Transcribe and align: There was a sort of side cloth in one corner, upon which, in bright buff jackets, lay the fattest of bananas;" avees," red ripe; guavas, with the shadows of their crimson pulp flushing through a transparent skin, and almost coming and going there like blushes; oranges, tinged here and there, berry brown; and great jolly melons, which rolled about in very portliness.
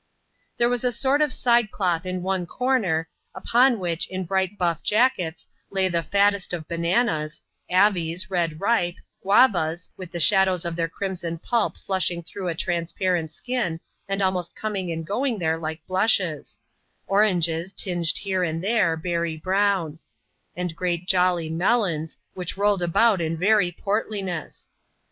There 0.57 0.67
was 0.67 0.83
a 0.83 0.91
sort 0.91 1.21
of 1.21 1.31
side 1.31 1.69
cloth 1.69 2.07
in 2.07 2.23
one 2.23 2.47
corner, 2.47 3.07
upon 3.35 3.77
which, 3.77 4.07
in 4.07 4.23
bright 4.25 4.57
buff 4.57 4.81
jackets, 4.81 5.47
lay 5.69 5.89
the 5.89 6.01
fattest 6.01 6.53
of 6.53 6.67
bananas;" 6.67 7.43
avees," 7.85 8.31
red 8.31 8.59
ripe; 8.59 8.95
guavas, 9.21 9.91
with 9.97 10.09
the 10.11 10.19
shadows 10.19 10.65
of 10.65 10.75
their 10.75 10.87
crimson 10.89 11.37
pulp 11.37 11.77
flushing 11.77 12.23
through 12.23 12.47
a 12.47 12.55
transparent 12.55 13.31
skin, 13.31 13.79
and 14.09 14.23
almost 14.23 14.55
coming 14.55 14.91
and 14.91 15.05
going 15.05 15.37
there 15.37 15.59
like 15.59 15.85
blushes; 15.85 16.57
oranges, 17.05 17.71
tinged 17.71 18.17
here 18.17 18.43
and 18.43 18.63
there, 18.63 18.97
berry 18.97 19.37
brown; 19.37 19.99
and 20.55 20.75
great 20.75 21.05
jolly 21.07 21.47
melons, 21.51 22.17
which 22.33 22.57
rolled 22.57 22.81
about 22.81 23.21
in 23.21 23.37
very 23.37 23.71
portliness. 23.71 24.71